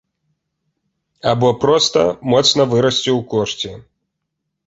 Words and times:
Або 1.31 1.49
проста 1.65 2.01
моцна 2.35 2.63
вырасце 2.73 3.11
ў 3.19 3.21
кошце. 3.35 3.71